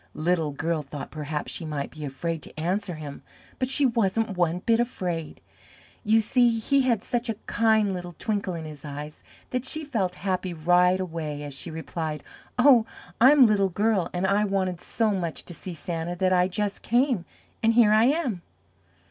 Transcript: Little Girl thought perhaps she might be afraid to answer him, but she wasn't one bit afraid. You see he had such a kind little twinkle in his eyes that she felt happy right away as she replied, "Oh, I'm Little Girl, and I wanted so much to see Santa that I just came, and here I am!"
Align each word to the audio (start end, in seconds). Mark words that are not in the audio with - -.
Little 0.15 0.49
Girl 0.49 0.81
thought 0.81 1.11
perhaps 1.11 1.51
she 1.51 1.63
might 1.63 1.91
be 1.91 2.03
afraid 2.03 2.41
to 2.41 2.59
answer 2.59 2.95
him, 2.95 3.21
but 3.59 3.69
she 3.69 3.85
wasn't 3.85 4.35
one 4.35 4.57
bit 4.65 4.79
afraid. 4.79 5.41
You 6.03 6.21
see 6.21 6.57
he 6.57 6.81
had 6.81 7.03
such 7.03 7.29
a 7.29 7.35
kind 7.45 7.93
little 7.93 8.13
twinkle 8.17 8.55
in 8.55 8.65
his 8.65 8.83
eyes 8.83 9.23
that 9.51 9.63
she 9.63 9.85
felt 9.85 10.15
happy 10.15 10.55
right 10.55 10.99
away 10.99 11.43
as 11.43 11.53
she 11.53 11.69
replied, 11.69 12.23
"Oh, 12.57 12.87
I'm 13.21 13.45
Little 13.45 13.69
Girl, 13.69 14.09
and 14.11 14.25
I 14.25 14.43
wanted 14.43 14.81
so 14.81 15.11
much 15.11 15.43
to 15.45 15.53
see 15.53 15.75
Santa 15.75 16.15
that 16.15 16.33
I 16.33 16.47
just 16.47 16.81
came, 16.81 17.23
and 17.61 17.73
here 17.75 17.93
I 17.93 18.05
am!" 18.05 18.41